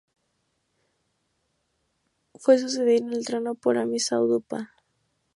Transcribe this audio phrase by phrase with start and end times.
[2.33, 4.71] Fue sucedido en el trono por Ammi-Saduqa.